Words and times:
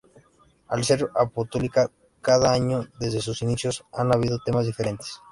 Al 0.69 0.83
ser 0.83 1.07
apolítica, 1.15 1.91
cada 2.21 2.51
año 2.51 2.87
desde 2.99 3.21
sus 3.21 3.43
inicios 3.43 3.85
ha 3.93 4.01
habido 4.01 4.39
temas 4.43 4.65
diferentes. 4.65 5.21